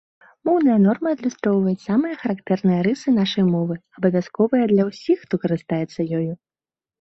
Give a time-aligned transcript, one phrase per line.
[0.47, 6.33] Моўныя нормы адлюстроўваюць самыя характэрныя рысы нашай мовы, абавязковыя для ўсіх, хто карыстаецца ёю.